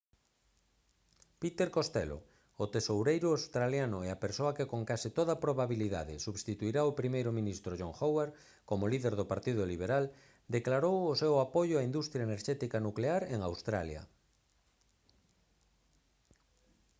[1.41, 2.17] peter costello
[2.63, 7.73] o tesoureiro australiano e a persoa que con case toda probabilidade substituirá ao primeiro ministro
[7.81, 8.33] john howard
[8.69, 10.05] como líder do partido liberal
[10.55, 14.01] declarou o seu apoio á industria enerxética nuclear en australia